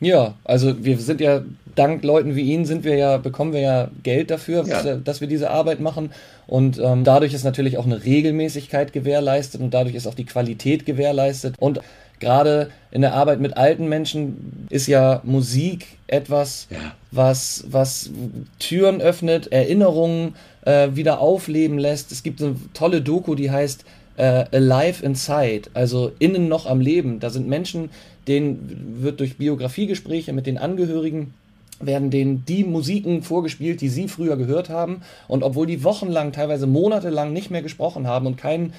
Ja, 0.01 0.35
also 0.45 0.83
wir 0.83 0.99
sind 0.99 1.21
ja, 1.21 1.43
dank 1.75 2.03
Leuten 2.03 2.35
wie 2.35 2.53
Ihnen 2.53 2.65
sind 2.65 2.85
wir 2.85 2.97
ja, 2.97 3.19
bekommen 3.19 3.53
wir 3.53 3.61
ja 3.61 3.91
Geld 4.03 4.31
dafür, 4.31 4.67
ja. 4.67 4.97
dass 4.97 5.21
wir 5.21 5.29
diese 5.29 5.51
Arbeit 5.51 5.81
machen. 5.81 6.11
Und 6.47 6.79
ähm, 6.79 7.05
dadurch 7.05 7.35
ist 7.35 7.45
natürlich 7.45 7.79
auch 7.79 7.85
eine 7.85 8.05
Regelmäßigkeit 8.05 8.93
gewährleistet 8.93 9.61
und 9.61 9.73
dadurch 9.73 9.95
ist 9.95 10.07
auch 10.07 10.15
die 10.15 10.25
Qualität 10.25 10.87
gewährleistet. 10.87 11.55
Und 11.59 11.81
gerade 12.19 12.71
in 12.91 13.03
der 13.03 13.15
Arbeit 13.15 13.41
mit 13.41 13.57
alten 13.57 13.89
Menschen 13.89 14.67
ist 14.71 14.87
ja 14.87 15.21
Musik 15.23 15.87
etwas, 16.07 16.67
ja. 16.71 16.79
was, 17.11 17.65
was 17.69 18.11
Türen 18.59 19.01
öffnet, 19.01 19.53
Erinnerungen 19.53 20.35
äh, 20.65 20.89
wieder 20.95 21.21
aufleben 21.21 21.79
lässt. 21.79 22.11
Es 22.11 22.23
gibt 22.23 22.43
eine 22.43 22.57
tolle 22.75 23.03
Doku, 23.03 23.35
die 23.35 23.51
heißt 23.51 23.85
äh, 24.17 24.45
Alive 24.53 25.05
Inside, 25.05 25.71
also 25.75 26.13
innen 26.19 26.49
noch 26.49 26.67
am 26.67 26.81
Leben. 26.81 27.21
Da 27.21 27.31
sind 27.31 27.49
Menschen, 27.49 27.91
denen 28.29 28.99
wird 29.01 29.21
durch 29.21 29.37
Biografiegespräche 29.39 30.33
mit 30.33 30.47
den 30.47 30.59
Angehörigen 30.59 31.35
werden 31.81 32.11
denen 32.11 32.45
die 32.45 32.65
Musiken 32.65 33.23
vorgespielt, 33.23 33.81
die 33.81 33.89
sie 33.89 34.09
früher 34.09 34.37
gehört 34.37 34.69
haben. 34.69 35.03
Und 35.29 35.43
obwohl 35.43 35.67
die 35.67 35.83
wochenlang, 35.83 36.33
teilweise 36.33 36.67
monatelang 36.67 37.33
nicht 37.33 37.51
mehr 37.51 37.63
gesprochen 37.63 38.07
haben 38.07 38.27
und 38.27 38.37
kein 38.37 38.73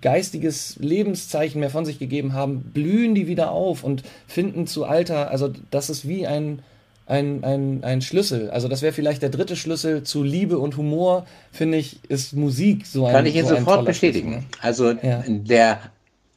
geistiges 0.00 0.76
Lebenszeichen 0.80 1.60
mehr 1.60 1.70
von 1.70 1.84
sich 1.84 1.98
gegeben 1.98 2.32
haben, 2.32 2.62
blühen 2.74 3.14
die 3.14 3.26
wieder 3.26 3.52
auf 3.52 3.84
und 3.84 4.02
finden 4.26 4.66
zu 4.66 4.84
Alter, 4.84 5.30
also 5.30 5.52
das 5.70 5.90
ist 5.90 6.08
wie 6.08 6.26
ein, 6.26 6.60
ein, 7.06 7.44
ein, 7.44 7.84
ein 7.84 8.00
Schlüssel. 8.00 8.50
Also 8.50 8.68
das 8.68 8.82
wäre 8.82 8.92
vielleicht 8.92 9.22
der 9.22 9.28
dritte 9.28 9.56
Schlüssel 9.56 10.02
zu 10.02 10.22
Liebe 10.22 10.58
und 10.58 10.76
Humor, 10.76 11.26
finde 11.52 11.76
ich, 11.78 11.98
ist 12.08 12.34
Musik 12.34 12.86
so 12.86 13.04
ein 13.06 13.12
Kann 13.12 13.26
ich 13.26 13.36
Ihnen 13.36 13.46
so 13.46 13.56
sofort 13.56 13.84
bestätigen. 13.84 14.30
Schlüssel. 14.30 14.46
Also 14.60 14.90
ja. 14.92 15.22
der 15.26 15.80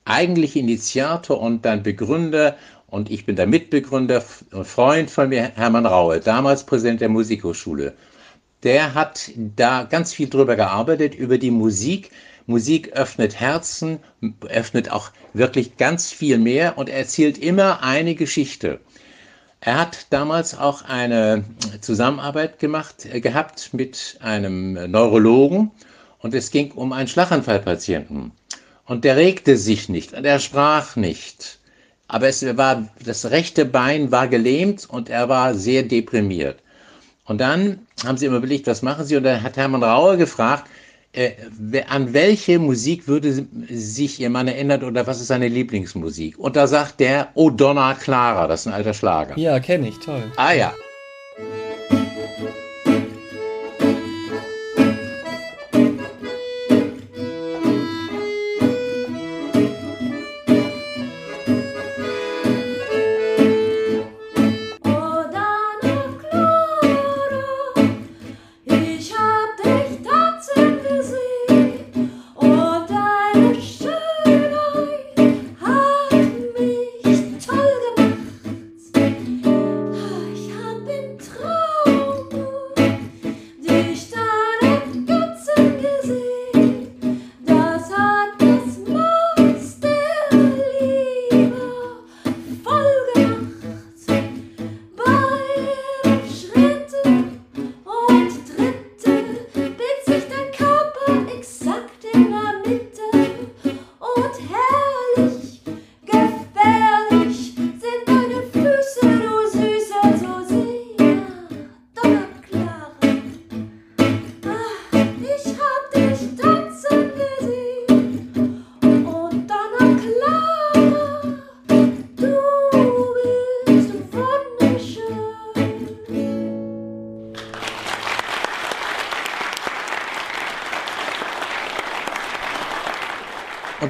eigentliche 0.06 0.60
Initiator 0.60 1.40
und 1.40 1.66
dann 1.66 1.84
Begründer 1.84 2.58
und 2.88 3.10
ich 3.10 3.26
bin 3.26 3.36
der 3.36 3.48
Mitbegründer 3.48 4.24
und 4.52 4.68
Freund 4.68 5.10
von 5.10 5.30
mir, 5.30 5.52
Hermann 5.56 5.86
Raue, 5.86 6.20
damals 6.20 6.64
Präsident 6.64 7.02
der 7.02 7.10
Musikhochschule. 7.10 7.94
Der 8.62 8.94
hat 8.94 9.32
da 9.36 9.84
ganz 9.84 10.14
viel 10.14 10.30
drüber 10.30 10.56
gearbeitet, 10.56 11.16
über 11.16 11.38
die 11.38 11.52
Musik, 11.52 12.12
Musik 12.46 12.94
öffnet 12.94 13.40
Herzen, 13.40 14.00
öffnet 14.48 14.92
auch 14.92 15.10
wirklich 15.34 15.78
ganz 15.78 16.12
viel 16.12 16.38
mehr 16.38 16.78
und 16.78 16.88
erzählt 16.90 17.38
immer 17.38 17.82
eine 17.82 18.16
Geschichte. 18.16 18.80
Er 19.60 19.80
hat 19.80 20.08
damals 20.10 20.58
auch 20.58 20.84
eine 20.84 21.46
Zusammenarbeit 21.80 22.60
gemacht, 22.60 23.06
äh, 23.06 23.22
gehabt 23.22 23.74
mit 23.74 24.18
einem 24.22 24.74
Neurologen 24.92 25.72
und 26.20 26.34
es 26.34 26.52
ging 26.52 26.72
um 26.74 26.92
einen 26.92 27.08
Schlaganfallpatienten. 27.08 28.34
Und 28.86 29.06
der 29.06 29.16
regte 29.16 29.58
sich 29.58 29.90
nicht 29.90 30.14
und 30.14 30.26
er 30.26 30.40
sprach 30.40 30.96
nicht. 30.96 31.60
Aber 32.08 32.28
es 32.28 32.46
war, 32.58 32.88
das 33.04 33.32
rechte 33.32 33.66
Bein 33.66 34.12
war 34.12 34.28
gelähmt 34.28 34.88
und 34.90 35.10
er 35.10 35.30
war 35.30 35.56
sehr 35.56 35.84
deprimiert. 35.84 36.60
Und 37.26 37.40
dann 37.40 37.80
haben 38.06 38.18
sie 38.18 38.26
immer 38.26 38.38
überlegt, 38.38 38.68
was 38.68 38.82
machen 38.82 39.06
sie? 39.06 39.16
Und 39.16 39.24
dann 39.24 39.42
hat 39.42 39.56
Hermann 39.56 39.84
Rauer 39.84 40.18
gefragt, 40.18 40.70
äh, 41.14 41.32
an 41.88 42.14
welche 42.14 42.60
Musik 42.60 43.08
würde 43.08 43.46
sich 43.70 44.20
Ihr 44.20 44.30
Mann 44.30 44.48
erinnern 44.48 44.84
oder 44.84 45.08
was 45.08 45.22
ist 45.22 45.28
seine 45.28 45.48
Lieblingsmusik? 45.48 46.38
Und 46.38 46.56
da 46.56 46.68
sagt 46.68 47.00
der, 47.00 47.30
Oh 47.36 47.50
Donna 47.50 47.94
Clara, 47.94 48.48
das 48.48 48.62
ist 48.62 48.68
ein 48.68 48.74
alter 48.74 48.94
Schlager. 48.94 49.38
Ja, 49.38 49.60
kenne 49.60 49.88
ich, 49.88 50.00
toll. 50.00 50.24
Ah 50.36 50.54
ja. 50.54 50.74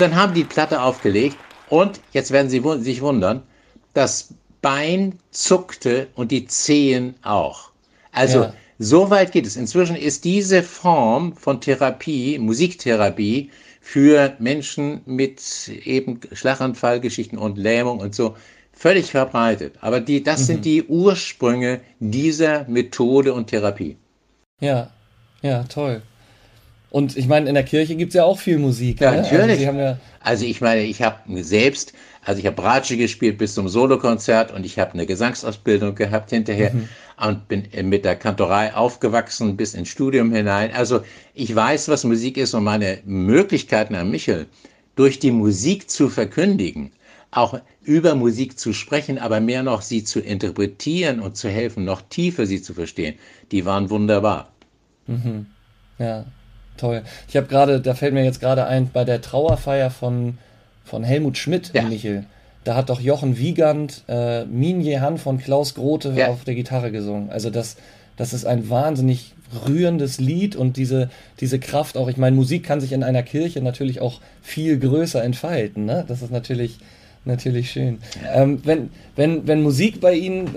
Dann 0.02 0.16
haben 0.16 0.34
die 0.34 0.44
Platte 0.44 0.82
aufgelegt 0.82 1.38
und 1.70 2.00
jetzt 2.12 2.32
werden 2.32 2.50
Sie 2.50 2.62
sich 2.80 3.02
wundern, 3.02 3.44
das 3.94 4.34
Bein 4.62 5.20
zuckte 5.32 6.08
und 6.16 6.32
die 6.32 6.46
Zehen 6.48 7.16
auch. 7.22 7.72
Also 8.12 8.44
ja. 8.44 8.54
so 8.80 9.10
weit 9.10 9.32
geht 9.32 9.46
es. 9.46 9.56
Inzwischen 9.56 9.96
ist 9.96 10.24
diese 10.24 10.64
Form 10.64 11.36
von 11.36 11.60
Therapie, 11.60 12.40
Musiktherapie, 12.40 13.50
für 13.82 14.34
Menschen 14.40 15.02
mit 15.06 15.42
eben 15.68 16.22
Schlaganfallgeschichten 16.32 17.38
und 17.38 17.58
Lähmung 17.58 18.00
und 18.00 18.16
so 18.16 18.38
völlig 18.72 19.12
verbreitet. 19.12 19.76
Aber 19.82 20.00
die, 20.00 20.24
das 20.24 20.42
mhm. 20.42 20.46
sind 20.46 20.66
die 20.66 20.84
Ursprünge 20.84 21.82
dieser 22.00 22.66
Methode 22.70 23.34
und 23.34 23.48
Therapie. 23.48 23.98
Ja, 24.62 24.90
ja, 25.42 25.64
toll. 25.64 26.02
Und 26.94 27.18
ich 27.18 27.28
meine, 27.28 27.50
in 27.50 27.56
der 27.56 27.64
Kirche 27.64 27.96
gibt 27.96 28.10
es 28.10 28.14
ja 28.14 28.24
auch 28.24 28.38
viel 28.38 28.60
Musik. 28.60 29.02
Ja, 29.02 29.10
ne? 29.10 29.18
Also 29.18 29.36
natürlich. 29.36 29.68
Also, 29.68 29.80
ja 29.80 29.98
also, 30.20 30.46
ich 30.46 30.62
meine, 30.62 30.84
ich 30.84 31.02
habe 31.02 31.44
selbst, 31.44 31.92
also 32.24 32.40
ich 32.40 32.46
habe 32.46 32.56
Bratsche 32.56 32.98
gespielt 32.98 33.40
bis 33.40 33.56
zum 33.56 33.68
Solokonzert 33.68 34.52
und 34.52 34.64
ich 34.64 34.78
habe 34.78 34.94
eine 34.94 35.08
Gesangsausbildung 35.08 35.96
gehabt 35.96 36.30
hinterher 36.30 36.72
mhm. 36.72 36.88
und 37.18 37.48
bin 37.48 37.68
mit 37.90 38.06
der 38.06 38.16
Kantorei 38.16 38.76
aufgewachsen 38.76 39.58
bis 39.58 39.74
ins 39.74 39.90
Studium 39.90 40.32
hinein. 40.32 40.70
Also 40.72 41.02
ich 41.34 41.56
weiß, 41.56 41.90
was 41.90 42.04
Musik 42.04 42.38
ist 42.38 42.54
und 42.54 42.64
meine 42.64 43.00
Möglichkeiten 43.06 43.96
an 43.96 44.12
Michel, 44.12 44.46
durch 44.96 45.18
die 45.18 45.32
Musik 45.32 45.90
zu 45.90 46.10
verkündigen, 46.10 46.92
auch 47.32 47.60
über 47.82 48.14
Musik 48.14 48.60
zu 48.60 48.72
sprechen, 48.72 49.18
aber 49.18 49.40
mehr 49.40 49.64
noch 49.64 49.82
sie 49.82 50.04
zu 50.04 50.20
interpretieren 50.20 51.22
und 51.22 51.38
zu 51.38 51.50
helfen, 51.50 51.86
noch 51.86 52.04
tiefer 52.04 52.46
sie 52.46 52.62
zu 52.62 52.76
verstehen, 52.76 53.16
die 53.52 53.66
waren 53.66 53.90
wunderbar. 53.90 54.52
Mhm. 55.08 55.48
Ja, 55.98 56.26
toll. 56.78 57.02
Ich 57.28 57.36
habe 57.38 57.48
gerade, 57.48 57.80
da 57.82 57.94
fällt 57.94 58.14
mir 58.14 58.24
jetzt 58.24 58.40
gerade 58.40 58.66
ein, 58.66 58.90
bei 58.92 59.04
der 59.04 59.22
Trauerfeier 59.22 59.90
von, 59.90 60.38
von 60.86 61.04
Helmut 61.04 61.38
Schmidt 61.38 61.72
Ja. 61.74 61.82
in 61.84 61.90
Michel, 61.90 62.26
da 62.64 62.76
hat 62.76 62.90
doch 62.90 63.02
Jochen 63.02 63.38
Wiegand 63.38 64.04
äh, 64.08 64.46
Minje 64.46 65.02
Han 65.02 65.18
von 65.18 65.38
Klaus 65.38 65.74
Grote 65.76 66.14
Ja. 66.16 66.28
auf 66.30 66.44
der 66.44 66.56
Gitarre 66.56 66.92
gesungen. 66.92 67.30
Also 67.30 67.50
das, 67.50 67.76
das 68.18 68.34
ist 68.34 68.46
ein 68.46 68.70
wahnsinnig 68.70 69.34
rührendes 69.68 70.20
Lied 70.20 70.56
und 70.56 70.78
diese, 70.78 71.10
diese 71.40 71.60
Kraft 71.60 71.96
auch, 71.98 72.08
ich 72.08 72.18
meine, 72.18 72.36
Musik 72.36 72.64
kann 72.64 72.82
sich 72.82 72.92
in 72.92 73.04
einer 73.04 73.22
Kirche 73.22 73.62
natürlich 73.62 74.02
auch 74.02 74.20
viel 74.42 74.80
größer 74.80 75.24
entfalten. 75.24 75.86
Ne? 75.86 76.06
Das 76.08 76.22
ist 76.22 76.32
natürlich, 76.32 76.78
natürlich 77.26 77.72
schön. 77.72 78.00
Ähm, 78.34 78.60
wenn, 78.64 78.90
wenn, 79.16 79.48
wenn 79.48 79.64
Musik 79.64 80.02
bei 80.02 80.14
Ihnen 80.14 80.48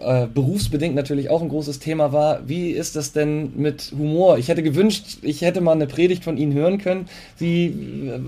äh, 0.00 0.26
berufsbedingt 0.26 0.94
natürlich 0.94 1.30
auch 1.30 1.42
ein 1.42 1.48
großes 1.48 1.78
Thema 1.78 2.12
war, 2.12 2.48
wie 2.48 2.70
ist 2.70 2.96
das 2.96 3.12
denn 3.12 3.52
mit 3.56 3.92
Humor? 3.96 4.38
Ich 4.38 4.48
hätte 4.48 4.62
gewünscht, 4.62 5.18
ich 5.22 5.42
hätte 5.42 5.60
mal 5.60 5.72
eine 5.72 5.86
Predigt 5.86 6.24
von 6.24 6.36
Ihnen 6.36 6.52
hören 6.54 6.78
können. 6.78 7.06
Sie, 7.36 7.74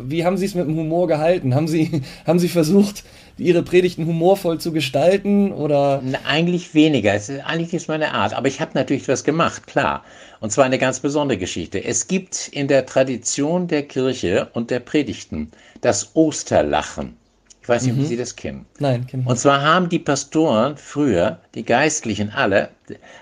wie 0.06 0.24
haben 0.24 0.36
Sie 0.36 0.46
es 0.46 0.54
mit 0.54 0.66
dem 0.66 0.76
Humor 0.76 1.08
gehalten? 1.08 1.54
Haben 1.54 1.68
Sie, 1.68 2.02
haben 2.26 2.38
Sie 2.38 2.48
versucht, 2.48 3.04
Ihre 3.36 3.64
Predigten 3.64 4.06
humorvoll 4.06 4.60
zu 4.60 4.72
gestalten 4.72 5.50
oder? 5.50 6.00
Na, 6.04 6.18
Eigentlich 6.24 6.72
weniger. 6.74 7.14
Es 7.14 7.28
ist, 7.28 7.40
eigentlich 7.44 7.74
ist 7.74 7.88
meine 7.88 8.12
Art. 8.12 8.32
Aber 8.32 8.46
ich 8.46 8.60
habe 8.60 8.72
natürlich 8.74 9.08
was 9.08 9.24
gemacht, 9.24 9.66
klar. 9.66 10.04
Und 10.38 10.50
zwar 10.50 10.64
eine 10.66 10.78
ganz 10.78 11.00
besondere 11.00 11.38
Geschichte. 11.38 11.82
Es 11.82 12.06
gibt 12.06 12.48
in 12.52 12.68
der 12.68 12.86
Tradition 12.86 13.66
der 13.66 13.82
Kirche 13.82 14.48
und 14.52 14.70
der 14.70 14.80
Predigten 14.80 15.50
das 15.80 16.14
Osterlachen. 16.14 17.16
Ich 17.64 17.68
weiß 17.70 17.84
nicht, 17.84 17.98
ob 17.98 18.04
Sie 18.04 18.18
das 18.18 18.36
kennen. 18.36 18.66
Nein, 18.78 19.06
kenn 19.06 19.20
ich 19.20 19.26
Und 19.26 19.38
zwar 19.38 19.62
haben 19.62 19.88
die 19.88 19.98
Pastoren 19.98 20.76
früher, 20.76 21.38
die 21.54 21.64
Geistlichen 21.64 22.28
alle, 22.28 22.68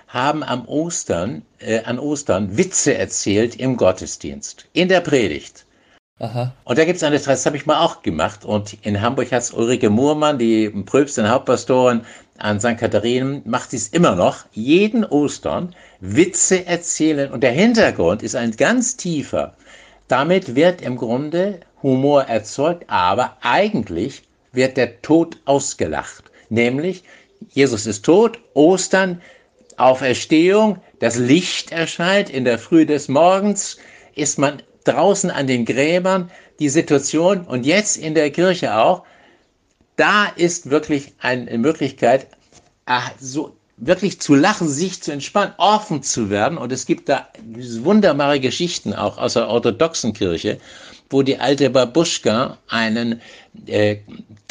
haben 0.09 0.43
am 0.43 0.67
Ostern, 0.67 1.43
äh, 1.59 1.81
an 1.83 1.97
Ostern 1.97 2.57
Witze 2.57 2.93
erzählt 2.93 3.55
im 3.55 3.77
Gottesdienst, 3.77 4.65
in 4.73 4.89
der 4.89 4.99
Predigt. 4.99 5.65
Aha. 6.19 6.53
Und 6.65 6.77
da 6.77 6.83
gibt 6.83 6.97
es 6.97 7.03
eine, 7.03 7.17
das 7.17 7.45
habe 7.45 7.55
ich 7.55 7.65
mal 7.65 7.79
auch 7.79 8.01
gemacht. 8.01 8.43
Und 8.43 8.77
in 8.81 8.99
Hamburg 8.99 9.31
hat 9.31 9.43
es 9.43 9.53
Ulrike 9.53 9.89
Muhrmann, 9.89 10.37
die 10.37 10.67
Pröbstin 10.69 11.29
Hauptpastorin 11.29 12.01
an 12.37 12.59
St. 12.59 12.77
Katharinen, 12.77 13.43
macht 13.45 13.71
dies 13.71 13.87
immer 13.87 14.13
noch. 14.13 14.43
Jeden 14.51 15.05
Ostern 15.05 15.73
Witze 16.01 16.65
erzählen. 16.65 17.31
Und 17.31 17.43
der 17.43 17.53
Hintergrund 17.53 18.21
ist 18.21 18.35
ein 18.35 18.51
ganz 18.51 18.97
tiefer. 18.97 19.55
Damit 20.09 20.53
wird 20.53 20.81
im 20.81 20.97
Grunde 20.97 21.61
Humor 21.81 22.23
erzeugt, 22.23 22.83
aber 22.87 23.37
eigentlich 23.41 24.23
wird 24.53 24.77
der 24.77 25.01
Tod 25.01 25.37
ausgelacht. 25.45 26.23
Nämlich, 26.49 27.03
Jesus 27.49 27.85
ist 27.85 28.05
tot, 28.05 28.39
Ostern, 28.53 29.21
Auferstehung, 29.77 30.77
das 30.99 31.17
Licht 31.17 31.71
erscheint 31.71 32.29
in 32.29 32.45
der 32.45 32.59
Früh 32.59 32.85
des 32.85 33.07
Morgens, 33.07 33.77
ist 34.15 34.37
man 34.37 34.61
draußen 34.83 35.31
an 35.31 35.47
den 35.47 35.65
Gräbern, 35.65 36.29
die 36.59 36.69
Situation 36.69 37.41
und 37.41 37.65
jetzt 37.65 37.97
in 37.97 38.13
der 38.13 38.29
Kirche 38.31 38.77
auch, 38.77 39.03
da 39.95 40.27
ist 40.35 40.69
wirklich 40.69 41.13
eine 41.19 41.57
Möglichkeit, 41.57 42.27
ah, 42.85 43.09
so 43.19 43.55
wirklich 43.77 44.21
zu 44.21 44.35
lachen, 44.35 44.67
sich 44.67 45.01
zu 45.01 45.11
entspannen, 45.11 45.53
offen 45.57 46.03
zu 46.03 46.29
werden. 46.29 46.57
Und 46.57 46.71
es 46.71 46.85
gibt 46.85 47.09
da 47.09 47.27
wunderbare 47.81 48.39
Geschichten 48.39 48.93
auch 48.93 49.17
aus 49.17 49.33
der 49.33 49.47
orthodoxen 49.47 50.13
Kirche, 50.13 50.59
wo 51.09 51.21
die 51.21 51.39
alte 51.39 51.69
Babuschka 51.69 52.57
einen 52.67 53.21
äh, 53.65 53.97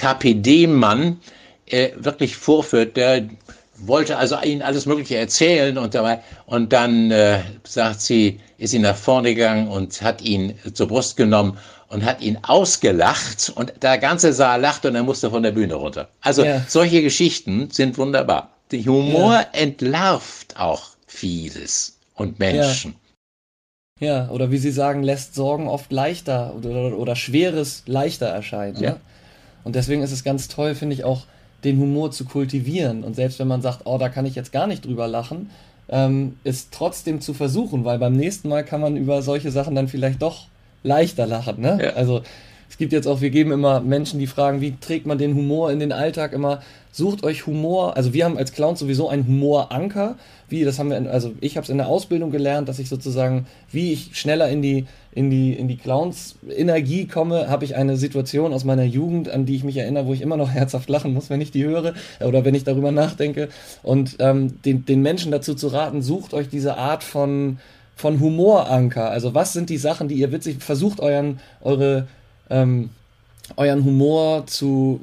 KPD-Mann 0.02 1.20
äh, 1.66 1.90
wirklich 1.96 2.36
vorführt, 2.36 2.96
der 2.96 3.28
wollte 3.76 4.16
also 4.16 4.36
ihnen 4.42 4.62
alles 4.62 4.84
Mögliche 4.84 5.16
erzählen 5.16 5.78
und 5.78 5.94
dabei 5.94 6.20
und 6.46 6.72
dann 6.72 7.10
äh, 7.12 7.40
sagt 7.64 8.00
sie, 8.00 8.40
ist 8.58 8.72
sie 8.72 8.80
nach 8.80 8.96
vorne 8.96 9.34
gegangen 9.34 9.68
und 9.68 10.02
hat 10.02 10.22
ihn 10.22 10.54
zur 10.74 10.88
Brust 10.88 11.16
genommen 11.16 11.56
und 11.88 12.04
hat 12.04 12.20
ihn 12.20 12.38
ausgelacht 12.42 13.52
und 13.54 13.72
der 13.80 13.98
ganze 13.98 14.32
Saal 14.32 14.60
lacht 14.60 14.84
und 14.86 14.94
er 14.96 15.02
musste 15.04 15.30
von 15.30 15.42
der 15.42 15.52
Bühne 15.52 15.74
runter. 15.74 16.08
Also 16.20 16.44
Ja. 16.44 16.62
solche 16.68 17.02
Geschichten 17.02 17.70
sind 17.70 17.96
wunderbar. 17.96 18.50
Der 18.72 18.84
Humor 18.84 19.46
entlarvt 19.52 20.56
auch 20.58 20.82
vieles 21.06 21.98
und 22.14 22.38
Menschen. 22.40 22.96
Ja, 24.00 24.30
oder 24.30 24.50
wie 24.50 24.58
Sie 24.58 24.72
sagen, 24.72 25.04
lässt 25.04 25.36
Sorgen 25.36 25.68
oft 25.68 25.92
leichter 25.92 26.54
oder, 26.56 26.70
oder, 26.70 26.98
oder 26.98 27.16
Schweres 27.16 27.84
leichter 27.86 28.26
erscheinen. 28.26 28.82
Ja. 28.82 28.90
Ne? 28.90 29.00
Und 29.64 29.76
deswegen 29.76 30.02
ist 30.02 30.12
es 30.12 30.24
ganz 30.24 30.48
toll, 30.48 30.74
finde 30.74 30.94
ich, 30.94 31.04
auch 31.04 31.22
den 31.64 31.78
Humor 31.78 32.10
zu 32.10 32.24
kultivieren. 32.24 33.04
Und 33.04 33.14
selbst 33.14 33.38
wenn 33.38 33.48
man 33.48 33.62
sagt, 33.62 33.82
oh, 33.84 33.98
da 33.98 34.08
kann 34.08 34.26
ich 34.26 34.34
jetzt 34.34 34.52
gar 34.52 34.66
nicht 34.66 34.84
drüber 34.84 35.06
lachen, 35.06 35.50
ähm, 35.88 36.36
ist 36.44 36.72
trotzdem 36.72 37.20
zu 37.20 37.34
versuchen, 37.34 37.84
weil 37.84 37.98
beim 37.98 38.14
nächsten 38.14 38.48
Mal 38.48 38.64
kann 38.64 38.80
man 38.80 38.96
über 38.96 39.22
solche 39.22 39.50
Sachen 39.50 39.74
dann 39.74 39.88
vielleicht 39.88 40.22
doch 40.22 40.46
leichter 40.82 41.26
lachen. 41.26 41.60
Ne? 41.60 41.78
Ja. 41.82 41.90
Also 41.90 42.22
es 42.72 42.78
gibt 42.78 42.94
jetzt 42.94 43.06
auch, 43.06 43.20
wir 43.20 43.28
geben 43.28 43.52
immer 43.52 43.80
Menschen, 43.80 44.18
die 44.18 44.26
fragen, 44.26 44.62
wie 44.62 44.74
trägt 44.80 45.04
man 45.04 45.18
den 45.18 45.34
Humor 45.34 45.70
in 45.70 45.78
den 45.78 45.92
Alltag 45.92 46.32
immer, 46.32 46.62
sucht 46.90 47.22
euch 47.22 47.46
Humor, 47.46 47.98
also 47.98 48.14
wir 48.14 48.24
haben 48.24 48.38
als 48.38 48.54
Clowns 48.54 48.80
sowieso 48.80 49.10
einen 49.10 49.26
Humoranker, 49.26 50.16
wie, 50.48 50.64
das 50.64 50.78
haben 50.78 50.88
wir, 50.88 50.96
in, 50.96 51.06
also 51.06 51.32
ich 51.42 51.58
habe 51.58 51.64
es 51.64 51.68
in 51.68 51.76
der 51.76 51.88
Ausbildung 51.88 52.30
gelernt, 52.30 52.70
dass 52.70 52.78
ich 52.78 52.88
sozusagen, 52.88 53.46
wie 53.70 53.92
ich 53.92 54.16
schneller 54.18 54.48
in 54.48 54.62
die, 54.62 54.86
in 55.12 55.28
die, 55.28 55.52
in 55.52 55.68
die 55.68 55.76
Clowns-Energie 55.76 57.06
komme, 57.08 57.50
habe 57.50 57.66
ich 57.66 57.76
eine 57.76 57.98
Situation 57.98 58.54
aus 58.54 58.64
meiner 58.64 58.84
Jugend, 58.84 59.28
an 59.28 59.44
die 59.44 59.56
ich 59.56 59.64
mich 59.64 59.76
erinnere, 59.76 60.06
wo 60.06 60.14
ich 60.14 60.22
immer 60.22 60.38
noch 60.38 60.50
herzhaft 60.54 60.88
lachen 60.88 61.12
muss, 61.12 61.28
wenn 61.28 61.42
ich 61.42 61.50
die 61.50 61.64
höre 61.64 61.92
oder 62.20 62.46
wenn 62.46 62.54
ich 62.54 62.64
darüber 62.64 62.90
nachdenke. 62.90 63.50
Und 63.82 64.16
ähm, 64.18 64.62
den, 64.62 64.86
den 64.86 65.02
Menschen 65.02 65.30
dazu 65.30 65.54
zu 65.54 65.68
raten, 65.68 66.00
sucht 66.00 66.32
euch 66.32 66.48
diese 66.48 66.78
Art 66.78 67.04
von, 67.04 67.58
von 67.96 68.18
Humoranker, 68.18 69.10
also 69.10 69.34
was 69.34 69.52
sind 69.52 69.68
die 69.68 69.76
Sachen, 69.76 70.08
die 70.08 70.14
ihr 70.14 70.32
witzig, 70.32 70.62
versucht 70.62 71.00
euren, 71.00 71.38
eure, 71.60 72.06
ähm, 72.52 72.90
euren 73.56 73.84
Humor 73.84 74.46
zu 74.46 75.00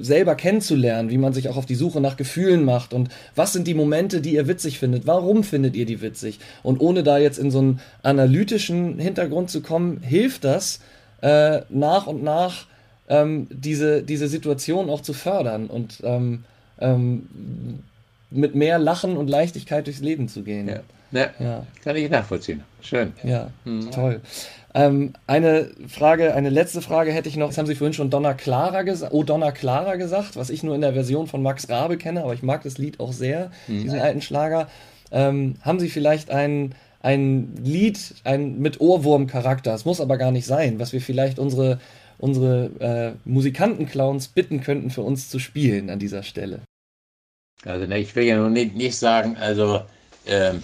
selber 0.00 0.34
kennenzulernen, 0.34 1.10
wie 1.10 1.18
man 1.18 1.32
sich 1.32 1.48
auch 1.48 1.56
auf 1.56 1.66
die 1.66 1.74
Suche 1.74 2.00
nach 2.00 2.16
Gefühlen 2.16 2.64
macht 2.64 2.92
und 2.92 3.08
was 3.34 3.52
sind 3.52 3.66
die 3.66 3.74
Momente, 3.74 4.20
die 4.20 4.34
ihr 4.34 4.48
witzig 4.48 4.78
findet, 4.78 5.06
warum 5.06 5.44
findet 5.44 5.74
ihr 5.76 5.86
die 5.86 6.02
witzig 6.02 6.40
und 6.62 6.80
ohne 6.80 7.02
da 7.02 7.18
jetzt 7.18 7.38
in 7.38 7.50
so 7.50 7.58
einen 7.58 7.80
analytischen 8.02 8.98
Hintergrund 8.98 9.50
zu 9.50 9.62
kommen, 9.62 10.02
hilft 10.02 10.44
das 10.44 10.80
äh, 11.22 11.62
nach 11.70 12.06
und 12.06 12.22
nach 12.22 12.66
ähm, 13.08 13.48
diese, 13.50 14.02
diese 14.02 14.28
Situation 14.28 14.90
auch 14.90 15.00
zu 15.00 15.12
fördern 15.12 15.66
und 15.66 16.00
ähm, 16.04 16.44
ähm, 16.78 17.80
mit 18.30 18.54
mehr 18.54 18.78
Lachen 18.78 19.16
und 19.16 19.28
Leichtigkeit 19.28 19.86
durchs 19.86 20.00
Leben 20.00 20.28
zu 20.28 20.42
gehen. 20.42 20.68
Ja. 20.68 20.80
Ja, 21.12 21.30
Ja. 21.38 21.66
Kann 21.82 21.96
ich 21.96 22.10
nachvollziehen. 22.10 22.62
Schön. 22.82 23.12
Ja, 23.22 23.50
toll. 23.92 24.20
Ähm, 24.72 25.14
eine 25.26 25.70
Frage, 25.88 26.34
eine 26.34 26.48
letzte 26.48 26.80
Frage 26.80 27.10
hätte 27.12 27.28
ich 27.28 27.36
noch. 27.36 27.48
Das 27.48 27.58
haben 27.58 27.66
Sie 27.66 27.74
vorhin 27.74 27.92
schon 27.92 28.10
Donna 28.10 28.34
Clara 28.34 28.82
gesagt, 28.82 29.12
oh 29.12 29.24
Donna 29.24 29.50
Clara 29.50 29.96
gesagt, 29.96 30.36
was 30.36 30.48
ich 30.48 30.62
nur 30.62 30.76
in 30.76 30.80
der 30.80 30.92
Version 30.92 31.26
von 31.26 31.42
Max 31.42 31.68
Rabe 31.68 31.96
kenne, 31.96 32.22
aber 32.22 32.34
ich 32.34 32.42
mag 32.44 32.62
das 32.62 32.78
Lied 32.78 33.00
auch 33.00 33.12
sehr, 33.12 33.50
diesen 33.66 33.98
alten 33.98 34.22
Schlager. 34.22 34.68
Ähm, 35.10 35.56
haben 35.62 35.80
Sie 35.80 35.88
vielleicht 35.88 36.30
ein, 36.30 36.74
ein 37.02 37.54
Lied 37.64 37.98
ein, 38.22 38.60
mit 38.60 38.80
Ohrwurm-Charakter, 38.80 39.74
es 39.74 39.84
muss 39.84 40.00
aber 40.00 40.18
gar 40.18 40.30
nicht 40.30 40.46
sein, 40.46 40.78
was 40.78 40.92
wir 40.92 41.00
vielleicht 41.00 41.40
unsere, 41.40 41.80
unsere 42.18 42.70
äh, 42.78 43.28
Musikantenclowns 43.28 44.28
bitten 44.28 44.60
könnten, 44.60 44.90
für 44.90 45.02
uns 45.02 45.28
zu 45.28 45.40
spielen 45.40 45.90
an 45.90 45.98
dieser 45.98 46.22
Stelle? 46.22 46.60
Also 47.64 47.86
ne, 47.86 47.98
ich 47.98 48.14
will 48.14 48.24
ja 48.24 48.36
nun 48.36 48.52
nicht, 48.52 48.76
nicht 48.76 48.96
sagen, 48.96 49.36
also 49.36 49.80
ähm, 50.26 50.62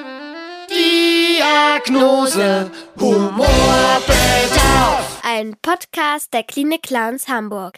Diagnose 0.69 2.71
Humorbedarf. 2.97 5.21
Ein 5.23 5.55
Podcast 5.61 6.33
der 6.33 6.43
Klinik 6.43 6.83
Clowns 6.83 7.27
Hamburg. 7.27 7.77